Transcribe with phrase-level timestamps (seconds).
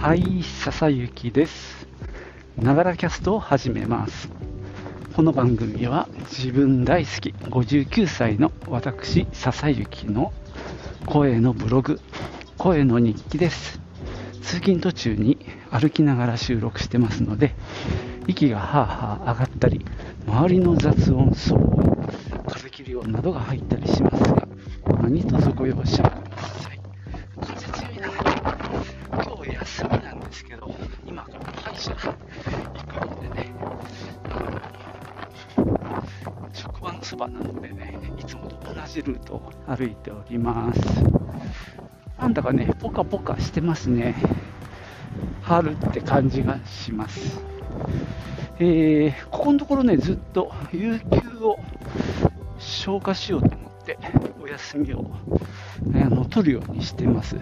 [0.00, 1.88] はい、笹雪です。
[2.56, 4.28] ながらキャストを始めます。
[5.16, 10.32] この番組は自分大好き59歳の私、笹雪の
[11.04, 12.00] 声のブログ、
[12.58, 13.80] 声の日記です。
[14.40, 15.36] 通勤途中に
[15.72, 17.56] 歩きながら収録してますので、
[18.28, 19.84] 息がはあはあ上がったり、
[20.28, 22.08] 周りの雑音、騒音、
[22.46, 24.46] 風切り音などが入ったりしますが、
[25.02, 26.27] 何卒ご容赦
[37.18, 40.80] 場なのでね、いつもと同じルートを歩いております。
[42.18, 44.14] なんだかね、ポカポカしてますね。
[45.42, 47.40] 春って感じがします。
[48.60, 51.58] えー、ここのところね、ずっと有給を
[52.58, 53.98] 消化しようと思って、
[54.40, 55.10] お休みを
[55.94, 57.36] あの取るようにしてます。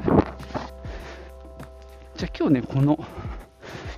[2.17, 2.99] じゃあ今日ね、この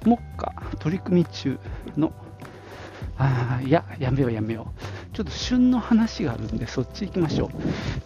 [0.05, 1.59] 目下取り組み中
[1.97, 2.13] の、
[3.17, 4.88] あーいや、やめようやめよう。
[5.19, 7.51] ちょっと旬の話があるんで、そっち行きましょう。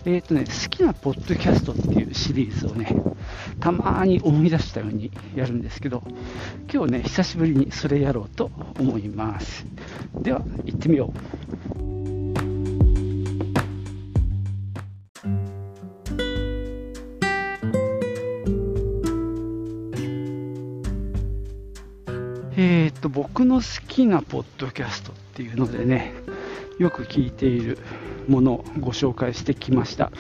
[0.07, 2.97] えっ、とね、好きなポッドキャストっていうシリーズをね、
[3.61, 6.03] たまに思い出したようにやるんですけど、
[6.73, 9.67] 今日ね、久しぶりにそれやろうと思います。
[10.23, 11.43] では、行ってみよう。
[22.57, 26.15] えー、と僕の好きなポッドキャストっていうのでね
[26.79, 27.79] よく聞いている
[28.29, 30.11] ものをご紹介してきました。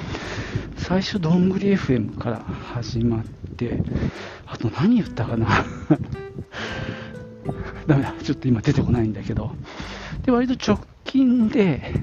[0.76, 3.24] 最初どんぐり FM から始まっ
[3.56, 3.82] て
[4.46, 5.46] あと何言ったかな？
[7.86, 9.52] ダメだちょっと今出てこないんだけど。
[10.24, 11.94] で割と直近で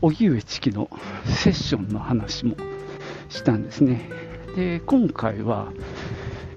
[0.00, 0.90] 荻上チキの
[1.24, 2.56] セッションの話も
[3.28, 4.08] したんですね。
[4.56, 5.72] で今回は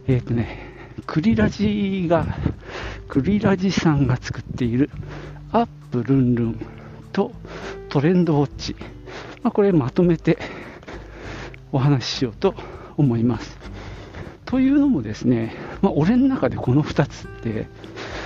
[0.07, 0.69] えっ、とね
[1.05, 2.25] クリラジが
[3.07, 4.89] クリラジさんが作っている
[5.51, 6.59] アップルンルン
[7.11, 7.31] と
[7.89, 8.75] トレンドウォッチ、
[9.43, 10.37] まあ、これまとめて
[11.71, 12.55] お話ししようと
[12.97, 13.57] 思います。
[14.45, 17.67] というのもですね、まあ、俺の中でこの2つって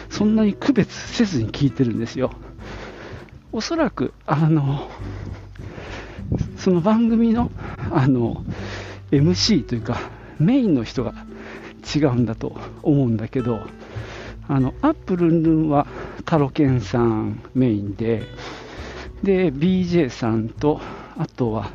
[0.09, 2.31] そんなに区別せずに聞いてるんですよ。
[3.51, 4.89] おそらくあの
[6.57, 7.51] その番組の
[7.91, 8.43] あの
[9.11, 9.99] MC というか
[10.39, 11.13] メインの人が
[11.95, 13.59] 違うんだと思うんだけど
[14.47, 15.87] あのアップルンルンは
[16.25, 18.23] タロケンさんメインで
[19.23, 20.81] で BJ さんと
[21.17, 21.71] あとは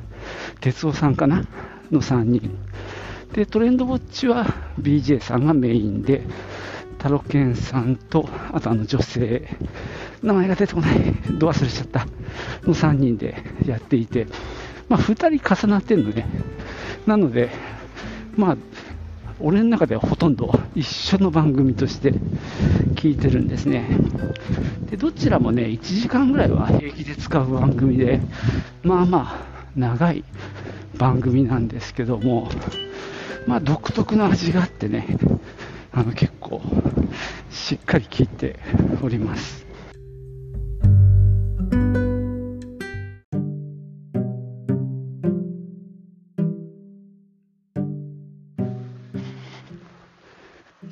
[0.61, 1.45] 哲夫さんかな？
[1.91, 2.59] の3人
[3.33, 4.45] でトレンドウォッチは
[4.79, 6.23] BJ さんがメインで
[6.99, 9.49] タロケンさんとあとあの女性
[10.23, 10.99] 名前が出てこない。
[11.39, 12.07] ど忘れちゃった。
[12.65, 14.27] の3人でやっていて。
[14.89, 16.27] まあ2人重なってるのね。
[17.07, 17.51] なので
[18.37, 18.57] まあ
[19.41, 22.13] 俺の中ではほとんど一緒の番組として
[22.95, 23.89] 聞いてるんですね。
[24.91, 28.21] でどちらもね、1時間ぐらいは平気で使う番組で、
[28.83, 29.47] まあまあ
[29.77, 30.25] 長い
[30.97, 32.51] 番組なんですけども、
[33.47, 35.07] まあ独特の味があってね、
[35.93, 36.61] あの結構
[37.51, 38.59] しっかり聞いて
[39.03, 39.68] おります。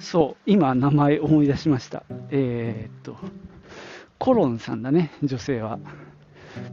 [0.06, 2.04] そう、今、名前思い出しました。
[2.30, 3.16] えー、っと、
[4.18, 5.78] コロンさんだね、女性は。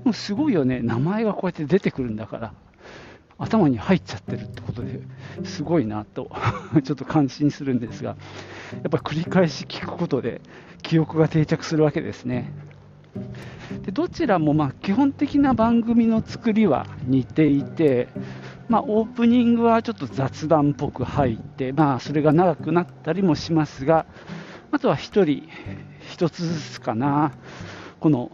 [0.03, 2.53] もうすごいよね、名前がこうやって出てくるんだから、
[3.39, 5.01] 頭に入っちゃってるってことで
[5.45, 6.31] すごいなと、
[6.83, 8.15] ちょっと感心するんですが、や
[8.87, 10.39] っぱり繰り返し聞くことで、
[10.83, 12.53] 記憶が定着するわけですね。
[13.83, 18.09] でどちらもまあ基本的な番組の作りは似ていて、
[18.69, 24.05] まあ、オープニングはちょっと雑談っぽく入って、まあ、それが長くなったりもしますが、
[24.71, 25.49] あとは1人
[26.17, 27.33] 1つずつかな、
[27.99, 28.31] この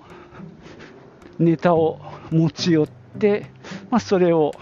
[1.40, 2.00] ネタを
[2.32, 3.52] 持ち寄って、
[3.90, 4.54] まあ、それを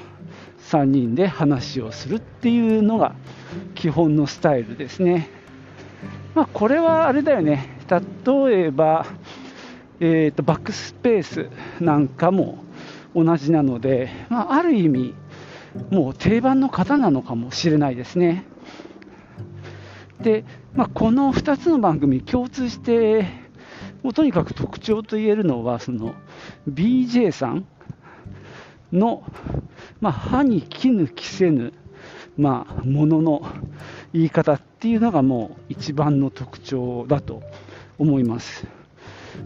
[0.70, 3.16] 3人で話をするっていうのが
[3.76, 5.30] 基本のスタイルですね。
[6.36, 9.06] まあ、これはあれだよね、例えば、
[10.00, 11.50] えーと、バックスペース
[11.80, 12.60] なんかも
[13.16, 15.16] 同じなので、まあ、ある意味、
[15.90, 18.44] もう定番の方なのかもしれないですね。
[20.22, 20.44] で、
[20.74, 23.28] まあ、この2つの番組、共通して、
[24.04, 26.16] もうとにかく特徴といえるのは、その
[26.70, 27.66] BJ さん
[28.92, 29.24] の、
[30.02, 31.74] まあ、歯に衣着せぬ、
[32.38, 33.42] まあ、ものの
[34.14, 37.42] 言い方っていうのがもう一番の特徴だと
[37.98, 38.68] 思います。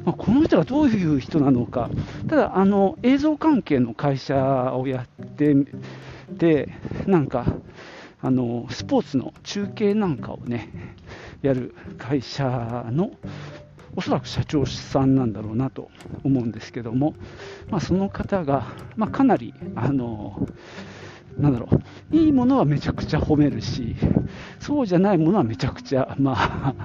[0.06, 1.90] まあ、この人がどういう人なのか、
[2.28, 5.54] ただあの映像関係の会社をやって
[6.38, 6.70] て、
[7.08, 7.46] なんか
[8.22, 10.70] あのスポーツの中継なんかをね
[11.42, 13.12] やる会社の
[13.96, 15.90] おそらく社長さんなんだろうなと
[16.24, 17.14] 思うんですけども、
[17.70, 20.48] まあ、その方が、まあ、かなりあの
[21.38, 21.68] なんだろ
[22.12, 23.96] ういいものはめちゃくちゃ褒めるし
[24.60, 26.76] そうじゃないものはめちゃくちゃ、まあ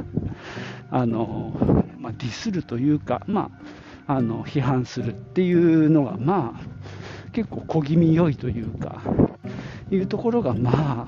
[0.91, 3.51] あのまあ、ディスるというか、ま
[4.07, 9.03] あ、あの批判するっていうのが、まあ、結構小気味良いというか
[9.91, 11.07] いうところが、まあ、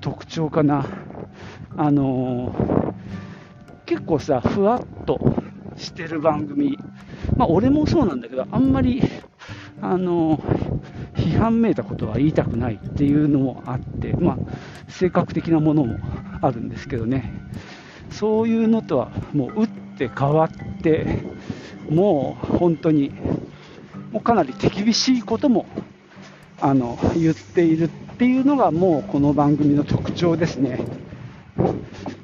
[0.00, 0.86] 特徴かな。
[1.76, 2.94] あの
[3.86, 5.18] 結構さ、ふわっと
[5.76, 6.78] してる番組、
[7.36, 9.02] まあ、俺もそうなんだけど、あんまり、
[9.80, 10.42] あの
[11.14, 15.98] 批判めいたことは言いたくないっていうのもあって、まあ、性格的なものも
[16.42, 17.32] あるんですけどね、
[18.10, 21.22] そういうのとはもう打って変わって、
[21.88, 23.12] もう本当に、
[24.12, 25.66] もうかなり手厳しいことも
[26.60, 27.88] あの言っているっ
[28.18, 30.80] ていうのがもうこの番組の特徴ですね。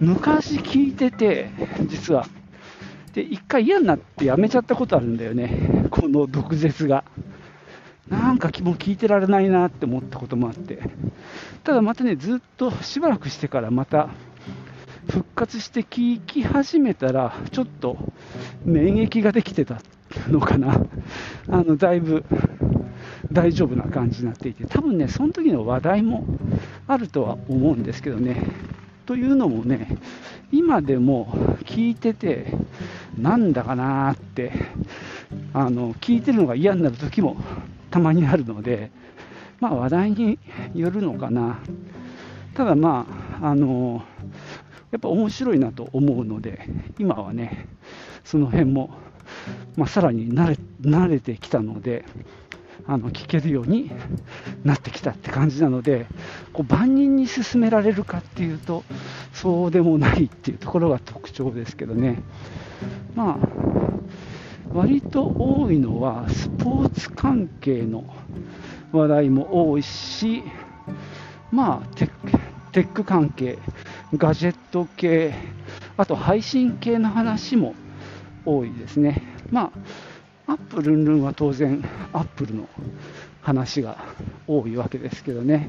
[0.00, 1.50] 昔聞いてて、
[1.86, 2.26] 実は。
[3.12, 5.86] で、一回嫌になってやめちゃったことあるんだよね。
[5.90, 7.04] この毒舌が。
[8.08, 10.81] なんかもう聞いてられないなって思ったこともあって。
[11.62, 14.10] ただまたね、ずっとしばらくしてからまた
[15.08, 17.96] 復活して聞き始めたら、ちょっと
[18.64, 19.81] 免疫ができてた
[20.28, 20.84] のかな。
[21.48, 22.25] あの、だいぶ
[23.34, 26.25] 大丈夫な感じになっていて、多分ね、その時の話題も
[26.86, 28.46] あるとは思うんですけどね。
[29.06, 29.98] というのもね、
[30.52, 31.26] 今でも
[31.64, 32.46] 聞いてて、
[33.19, 34.52] なんだかなーって、
[35.52, 37.36] あの聞いてるのが嫌になる時も
[37.90, 38.90] たまにあるので、
[39.60, 40.38] まあ、話題に
[40.75, 41.58] よるのかな。
[42.54, 43.06] ただま
[43.42, 44.02] あ、あの
[44.92, 46.69] やっぱ面白いなと思うので、
[47.00, 47.66] 今はね、
[48.22, 48.90] その辺も、
[49.76, 52.04] まあ、さらに慣れ慣れてきたので、
[52.87, 53.91] あの聞けるように
[54.65, 56.06] なってきたって感じなので、
[56.53, 58.85] こう万人に勧められるかっていうと、
[59.32, 62.23] そうでもないっていうところが特徴ですけどね。
[63.15, 63.49] まあ
[64.73, 68.05] 割と多いのはスポーツ関係の
[68.93, 70.43] 話題も多いし、
[71.53, 72.06] まあテ
[72.73, 73.59] ック関係、
[74.17, 75.35] ガジェット系、
[75.97, 77.77] あと配信系の話も
[78.44, 79.23] 多いですね。
[79.50, 79.79] まあ
[80.46, 81.82] アップルンルンは当然
[82.12, 82.69] アップルの
[83.41, 83.96] 話が
[84.46, 85.69] 多いわけですけどね。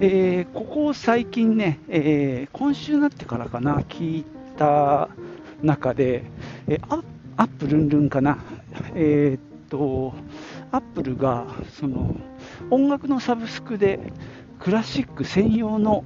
[0.00, 4.24] えー、ここ最近ね、えー、今週になってからかな、聞い
[4.56, 5.08] た
[5.60, 6.22] 中で、
[6.68, 7.02] えー、
[7.36, 8.38] アップルンルンかな、
[8.94, 10.14] えー、っと、
[10.70, 11.46] アップルが
[11.80, 12.14] その
[12.70, 14.12] 音楽のサブスクで
[14.58, 16.04] クラシック専用の、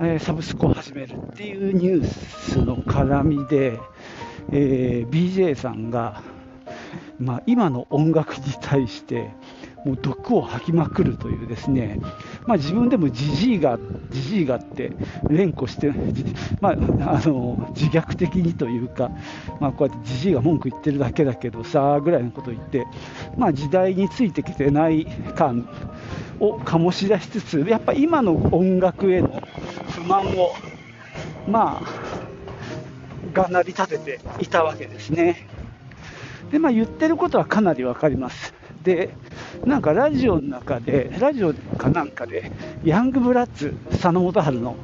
[0.00, 3.78] え、サブスクを始めるっていうニュースの絡みで、
[4.52, 6.22] えー、BJ さんが、
[7.18, 9.30] まあ、今の音楽に対して
[9.84, 12.00] もう毒を吐きまくるというですね、
[12.46, 13.78] まあ、自分でもじじいが、
[14.10, 14.92] じじいがって
[15.28, 15.92] 連呼して、
[16.60, 16.72] まあ、
[17.16, 19.10] あの自虐的にというか、
[19.60, 22.86] まあ、こうやってじじいが文句言ってるだけだけどさぐらいのことを言って、
[23.36, 25.68] まあ、時代についてきてない感
[26.40, 29.42] を醸し出しつつ、やっぱ今の音楽への
[29.90, 30.52] 不満を、
[31.48, 32.08] まあ、
[33.32, 35.46] が成り立てていたわけですね。
[36.50, 38.57] で、まあ、言ってることはかなり分かります。
[38.88, 39.10] で、
[39.66, 42.50] なんかラジオの中で、ラジオかなんかで、
[42.84, 44.76] ヤングブラッツ、佐野元春の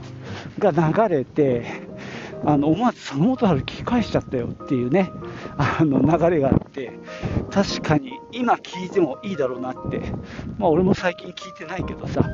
[0.58, 1.64] が流れて、
[2.44, 5.10] あの思わず佐野元春聞き返しちゃったよっていうね、
[5.56, 6.92] あの流れがあって、
[7.50, 10.02] 確かに今聞いてもいいだろうなって、
[10.58, 12.28] まあ、俺も最近聞いてないけどさ、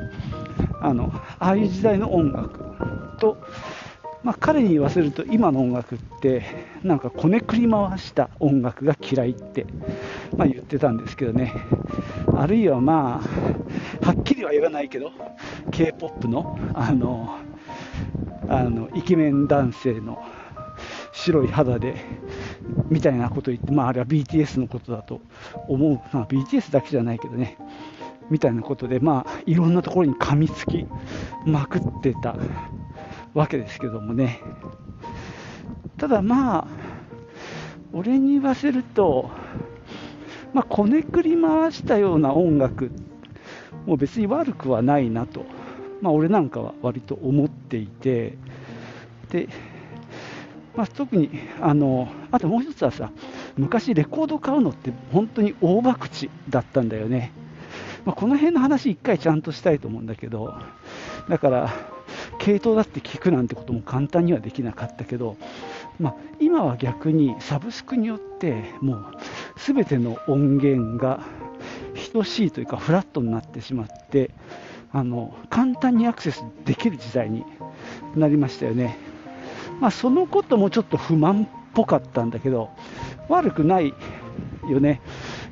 [0.81, 1.09] あの
[1.39, 2.59] ああいう時代の音楽
[3.17, 3.37] と、
[4.23, 6.43] まあ、彼に言わせると今の音楽って
[6.83, 9.65] なんかこねくり回した音楽が嫌いって、
[10.37, 11.53] まあ、言ってたんですけどね。
[12.35, 13.21] あるいはま
[14.01, 15.11] あはっきりは言わないけど
[15.71, 17.37] k p o p のあの
[18.47, 20.23] あのイケメン男性の
[21.13, 21.95] 白い肌で
[22.89, 25.21] みたいなこと言って、まあ、あれは BTS のことだと
[25.67, 27.57] 思う、まあ、BTS だけじゃないけどね。
[28.29, 30.85] みたいなことで、まあ、いろんなところに噛みつき
[31.45, 32.35] まくってた
[33.33, 34.39] わけですけどもね。
[35.97, 36.67] ただまあ、
[37.93, 39.29] 俺に言わせると、
[40.53, 42.91] まあ、こねくり回したような音楽。
[43.85, 45.45] もう別に悪くはないなと、
[46.01, 48.37] まあ、俺なんかは割と思っていて、
[49.29, 49.47] で
[50.75, 51.29] まあ、特に
[51.59, 53.11] あの、あともう一つはさ、
[53.57, 57.31] 昔レコード買うのって本当に大博打だったんだよね。
[58.05, 60.53] まあ、この辺の話一回ちゃんとしたいと思うんだけど、
[61.29, 61.73] だから、
[62.39, 65.37] 系統だって聞くなんてことも簡単にはできなかったけど、
[65.99, 69.05] まあ、今は逆にサブスクによってもう
[69.57, 71.21] 全ての音源が
[72.11, 74.31] 等しいというかフラットになってしまって
[74.91, 77.45] あの簡単にアクセスできる時代に
[78.15, 78.97] なりましたよね、
[79.79, 82.69] まあ、そのこともちょっと不満っぽかったんだけど
[83.29, 83.93] 悪くない
[84.69, 85.01] よね。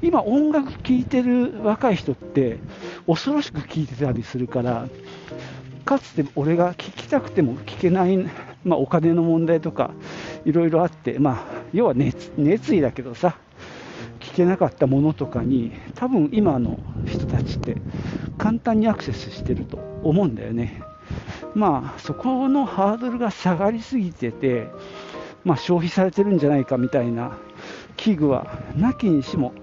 [0.01, 2.57] 今音楽聴いてる若い人って
[3.07, 4.87] 恐ろしく聴いてたりするから
[5.83, 8.17] かつて俺が聴きたくても聴けない、
[8.63, 9.91] まあ、お金の問題とか
[10.45, 13.37] いろいろあって、まあ、要は熱熱意だけどさ
[14.19, 17.77] 聞けなかったものとかに多分今の人たちって
[18.37, 20.81] 簡単にアクセスしてると思うんだよね。
[21.55, 24.67] まあそこのハードルが下がりすぎてて、
[25.43, 27.37] まあ、消費されてるんじゃないかみたいな
[27.97, 29.53] 器具はなきにしも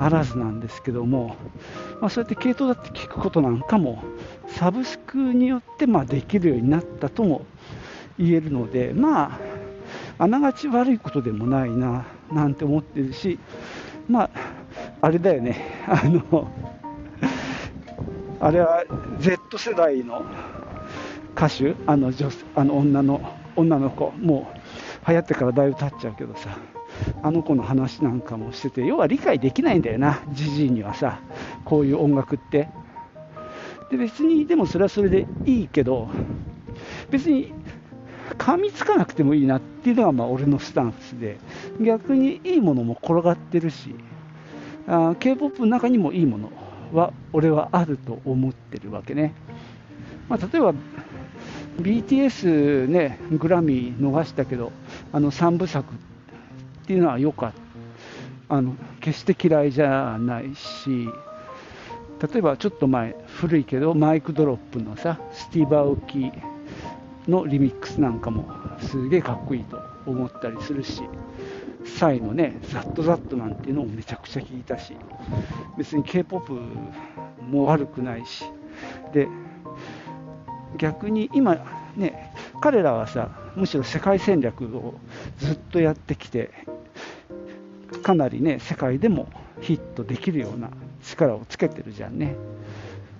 [0.00, 1.36] あらずなんですけども、
[2.00, 4.02] まあ、そうやって系統だって聞くことなんかも
[4.48, 7.44] サブスクによってまできるようになったとも
[8.18, 9.38] 言えるのでまあ
[10.18, 13.38] あながち悪いことでもないななんて思ってるし
[14.08, 14.30] まあ、
[15.02, 16.48] あれだよね、 あの、
[18.40, 18.84] あれは
[19.20, 20.24] Z 世代の
[21.36, 23.20] 歌手、あの女あの女の
[23.54, 24.50] 女の子、も
[25.04, 26.56] う流行ってからだいぶ経っちゃうけどさ、
[27.22, 31.20] あの子の話なんかもしてて、要は理解できないんだよな、じじいにはさ、
[31.66, 32.70] こういう音楽って。
[33.90, 36.08] で別に、でもそれはそれでいいけど、
[37.10, 37.52] 別に
[38.36, 41.38] 噛みつかなくてもいいなっていうのがまあ俺のスタンスで
[41.80, 43.94] 逆にいいものも転がってるし
[45.20, 46.50] K-POP の中にもいいもの
[46.92, 49.34] は俺はあると思ってるわけね、
[50.28, 50.74] まあ、例えば
[51.80, 54.72] BTS ねグラミー逃したけど
[55.12, 57.68] あの3部作っていうのは良かった。
[58.50, 61.08] あの決して嫌いじゃないし
[62.32, 66.32] 例えばちょっと前古いけどマイクドロップのさスティーバー・オキ
[67.28, 68.48] のリミックスなんかも
[68.80, 71.02] すげえかっこいいと思ったりするし、
[71.84, 74.96] サイのね、ザットザットなんていうのもめちゃくちゃ聞いたし、
[75.76, 76.58] 別に K-POP
[77.50, 78.44] も悪くないし、
[79.12, 79.28] で、
[80.76, 81.56] 逆に今
[81.96, 84.94] ね、彼らはさ、むしろ世界戦略を
[85.38, 86.50] ずっとやってきて、
[88.02, 89.28] かなりね、世界でも
[89.60, 90.70] ヒットできるような
[91.02, 92.36] 力をつけてるじゃんね。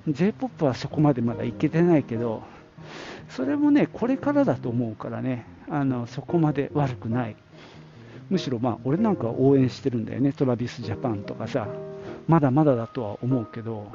[0.06, 2.42] J-POP はそこまでまだいけてないけど、
[3.28, 7.37] それもね、これからだと思うからね、あのそこまで悪くない。
[8.30, 11.68] むしろまあ俺なんか応援してるんだよね、トラビスジャパンとかさ、
[12.26, 13.90] まだまだだとは思うけど、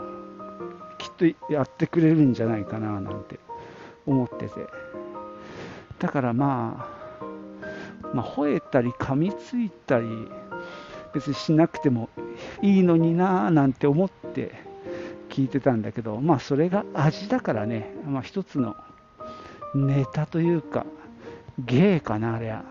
[0.98, 3.40] きっとやってくれるんじゃないかななんて
[4.06, 4.68] 思ってて。
[6.00, 6.88] だからま
[7.22, 10.08] あ、まあ、吠えたり噛みついたり、
[11.14, 12.10] 別にしなくても
[12.62, 14.52] いいのにななんて思って
[15.30, 18.76] 聞いてたんだけど、まあそれが味だからね、まあ、一つの
[19.76, 20.86] ネタというか、
[21.60, 22.64] 芸かな、あれは。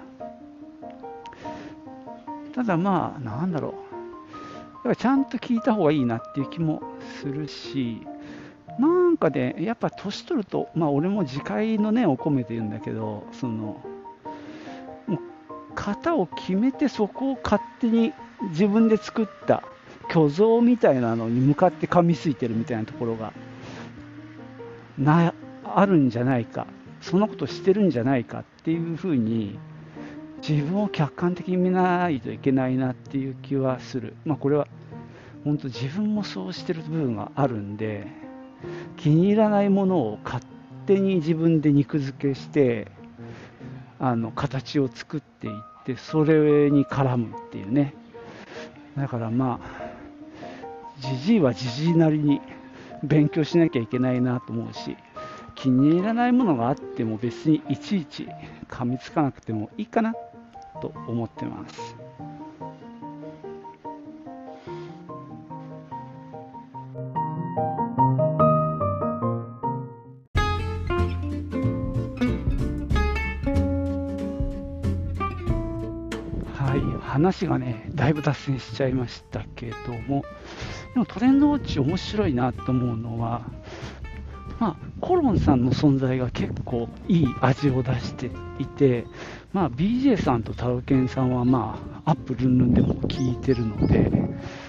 [2.55, 3.73] ただまあ、なんだろう。
[4.77, 6.83] だからちゃんと聞いた方がいいなっていう気も
[7.21, 8.07] するし、
[8.79, 13.81] なんかね、やっぱ年取ると、まあ俺も自戒の念を込めて言うんだけど、その、
[15.75, 18.13] 型を決めてそこを勝手に
[18.51, 19.63] 自分で作った
[20.11, 23.33] 虚像みたいなのに向かって噛みついてるみたいなところが
[24.99, 25.33] な
[25.65, 26.67] あるんじゃないか
[27.03, 29.59] そんなことしてるんじゃないかっていうふうに
[30.49, 34.67] 自分を客観的に見ないといけないなっていう気はする、まあ、これは
[35.45, 38.07] 本当自分もそうしてる部分があるんで
[38.97, 40.45] 気に入らないものを勝
[40.87, 42.89] 手に自分で肉付けして
[43.99, 47.95] あの形を作っていってそれに絡むっていうね。
[48.97, 49.93] だからまあ
[51.01, 52.41] じじいはじじいなりに
[53.03, 54.97] 勉強しなきゃいけないなと思うし
[55.63, 58.27] 気に入らないものがあっても別にいちいち
[58.69, 60.13] 噛みつかなくてもいいかな
[60.81, 61.97] と思ってます。
[76.57, 80.25] はい、話がね、だいぶ脱線しちゃいましたけども、
[80.95, 83.43] でもトレンドウォッチ面白いなと思うのは、
[84.59, 88.31] まあ、コロンさんの存在が結構いい味を出して
[88.61, 89.05] いて、
[89.53, 94.13] まあ、BJ さんとタロケンさんは、まあ、アップルンルンでも聞いてるので、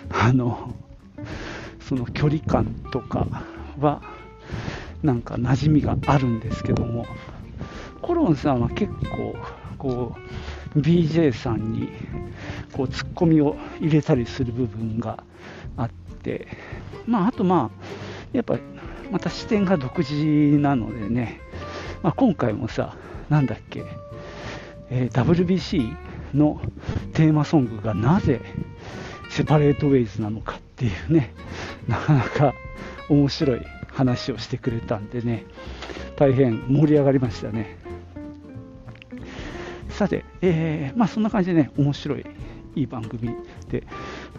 [0.10, 0.74] あの、
[1.80, 3.28] その距離感とか
[3.80, 4.02] は、
[5.04, 7.06] なんか馴染みがあるんですけども、
[8.02, 9.36] コロンさんは結構、
[9.78, 10.16] こ
[10.76, 11.90] う、BJ さんに、
[12.72, 15.24] こう、ツッコミを入れたりする部分が
[15.78, 15.90] あっ
[16.24, 16.48] て、
[17.06, 17.84] まあ、あとまあ、
[18.34, 18.58] やっぱ
[19.14, 20.16] また視点が独自
[20.58, 21.40] なのでね、
[22.02, 22.96] まあ、今回もさ、
[23.30, 23.86] なんだっけ、
[24.90, 25.96] えー、WBC
[26.34, 26.60] の
[27.14, 28.42] テーマソングがなぜ
[29.30, 31.32] セパレートウェイズなのかっていうね、
[31.88, 32.54] なかなか
[33.08, 35.46] 面白い話をしてくれたんでね、
[36.16, 37.78] 大変盛り上がりましたね。
[39.90, 42.26] さて、えー、まあそんな感じでね、面白い、
[42.76, 43.30] いい番組
[43.70, 43.84] で、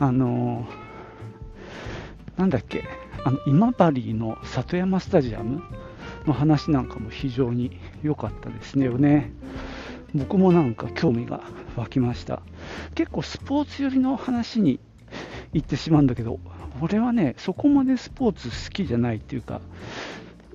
[0.00, 2.82] あのー、なんだっけ、
[3.24, 5.62] あの今治の里山スタジアム
[6.26, 9.32] の話なんかも非常に良かったですねよね。
[10.14, 11.42] 僕もなんか興味が
[11.76, 12.42] 湧きました。
[12.94, 14.78] 結構スポーツ寄りの話に
[15.52, 16.38] 行ってしまうんだけど、
[16.80, 19.60] 俺はね、そこまでスポーツ好きじゃないっていうか、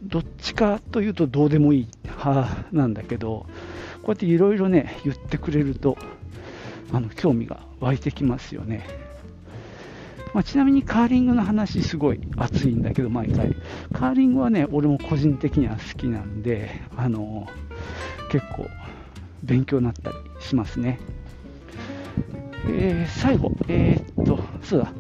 [0.04, 3.48] どっちかというとどうでもいい派なんだけど、
[4.04, 5.98] こうやっていろいろね、言ってくれると、
[6.92, 9.09] あの興味が湧いてきますよね。
[10.34, 13.56] まあ、ちなみにカーリングの話すごい熱いんだけど毎回。
[13.94, 17.48] カーリングはね俺も個人的には好きなんであの
[18.32, 18.68] 結構
[19.44, 21.00] 勉強になったりしますね。
[22.68, 24.94] えー、最後えー、っとそうだ。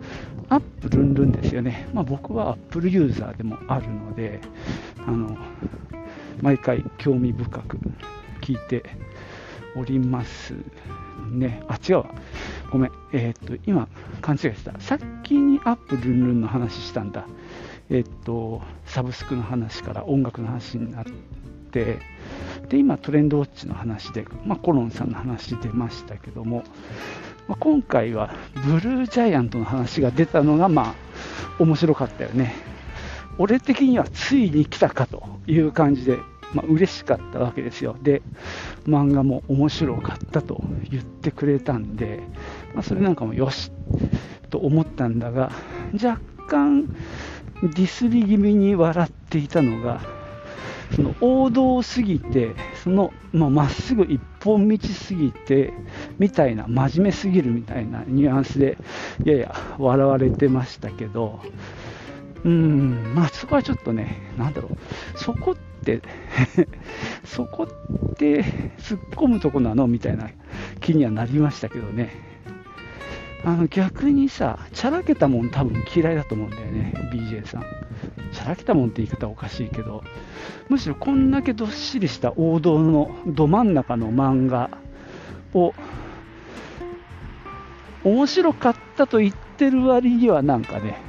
[0.49, 4.41] アップルンルンですよね、まあ、僕はアップルユーザーでもあるので
[5.05, 5.37] あの
[6.41, 7.77] 毎回興味深く
[8.41, 8.83] 聞いて
[9.75, 10.53] おります
[11.31, 11.61] ね。
[11.67, 12.05] あ、違うわ。
[12.71, 12.91] ごめん。
[13.13, 13.87] えー、っと、今、
[14.21, 14.79] 勘違いした。
[14.79, 17.25] さっきにアップルンルンの話したんだ。
[17.89, 21.05] えー、っと、サブスクの話から音楽の話になっ
[21.71, 21.99] て、
[22.69, 26.63] で、今、トレンドウォッチの話で、まあ、コロンさんの話出ましたけども、
[27.47, 28.33] まあ、今回は
[28.65, 30.95] ブルージャイアントの話が出たのが、まあ、
[31.59, 32.53] 面白かったよね。
[33.39, 36.19] 俺的にはついに来たかという感じで
[36.53, 37.95] まあ、嬉しかったわけですよ。
[38.01, 38.21] で、
[38.87, 42.19] 漫画も面白かったと言ってくれたんで、
[42.73, 43.71] まあ、それなんかもよし
[44.49, 45.51] と思ったんだが、
[45.93, 46.89] 若干
[47.61, 50.01] ディスり気味に笑っていたのが、
[50.95, 55.73] その王道すぎて、そのまっすぐ一本道すぎて、
[56.17, 58.77] みたいな、真面目すぎるみたいなニュアンスで、
[59.23, 61.41] やや笑われてましたけど、
[62.43, 66.01] うん、まあそこはちょっとね、なんだろう、そこって
[67.25, 67.67] そこ
[68.11, 68.43] って
[68.77, 70.29] 突っ込むとこなのみたいな
[70.79, 72.29] 気にはなりましたけどね。
[73.45, 77.63] あの逆にさ、ちゃらけたもん多分嫌いだと思うんだよね、BJ さん。
[78.33, 80.03] ちゃらけたもんって言い方おかしいけど、
[80.67, 84.69] むしろこんだけどっしりした王道のど真ん中の漫画
[85.53, 85.73] を
[88.03, 91.01] 面白かったと言ってる割にはなんかね、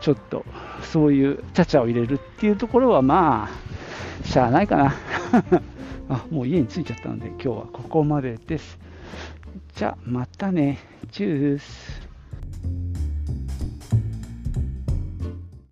[0.00, 0.44] ちょっと
[0.82, 4.94] そういうちゃちゃを入れるっていうところはまあ、しゃあないかな。
[6.08, 8.78] あ、もう家に着いちゃったので、今日はここまでです。
[9.74, 10.78] じゃあ、またね。
[11.10, 12.01] チュース。